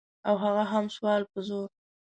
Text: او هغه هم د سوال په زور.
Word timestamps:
او 0.27 0.35
هغه 0.43 0.63
هم 0.71 0.85
د 0.89 0.93
سوال 0.95 1.21
په 1.31 1.39
زور. 1.47 1.67